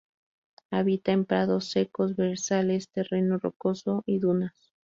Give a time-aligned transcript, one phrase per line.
[0.71, 4.55] Habita en prados secos, brezales, terreno rocoso y dunas.